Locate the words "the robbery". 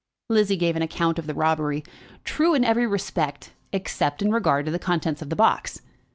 1.27-1.83